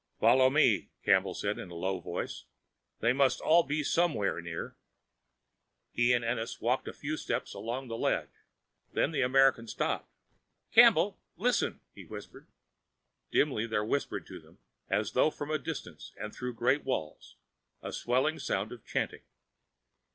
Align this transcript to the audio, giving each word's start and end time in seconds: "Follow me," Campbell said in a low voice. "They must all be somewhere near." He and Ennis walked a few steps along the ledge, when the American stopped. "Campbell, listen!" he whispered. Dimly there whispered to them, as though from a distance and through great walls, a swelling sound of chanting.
"Follow 0.19 0.49
me," 0.49 0.89
Campbell 1.05 1.35
said 1.35 1.59
in 1.59 1.69
a 1.69 1.75
low 1.75 1.99
voice. 1.99 2.45
"They 3.01 3.13
must 3.13 3.39
all 3.39 3.61
be 3.61 3.83
somewhere 3.83 4.41
near." 4.41 4.75
He 5.91 6.11
and 6.11 6.25
Ennis 6.25 6.59
walked 6.59 6.87
a 6.87 6.91
few 6.91 7.15
steps 7.17 7.53
along 7.53 7.87
the 7.87 7.95
ledge, 7.99 8.31
when 8.93 9.11
the 9.11 9.21
American 9.21 9.67
stopped. 9.67 10.09
"Campbell, 10.71 11.19
listen!" 11.37 11.81
he 11.93 12.03
whispered. 12.03 12.47
Dimly 13.29 13.67
there 13.67 13.85
whispered 13.85 14.25
to 14.25 14.39
them, 14.39 14.57
as 14.89 15.11
though 15.11 15.29
from 15.29 15.51
a 15.51 15.59
distance 15.59 16.13
and 16.19 16.33
through 16.33 16.55
great 16.55 16.83
walls, 16.83 17.35
a 17.83 17.93
swelling 17.93 18.39
sound 18.39 18.71
of 18.71 18.83
chanting. 18.83 19.21